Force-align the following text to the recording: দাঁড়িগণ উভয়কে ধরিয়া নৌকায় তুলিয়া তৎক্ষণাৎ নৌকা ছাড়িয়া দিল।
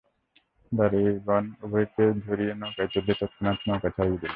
দাঁড়িগণ 0.71 1.43
উভয়কে 1.63 2.05
ধরিয়া 2.25 2.53
নৌকায় 2.55 2.91
তুলিয়া 2.93 3.19
তৎক্ষণাৎ 3.21 3.57
নৌকা 3.67 3.89
ছাড়িয়া 3.89 4.11
দিল। 4.13 4.29